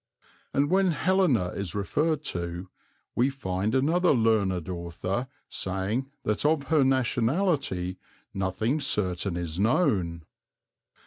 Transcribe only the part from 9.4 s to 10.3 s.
known.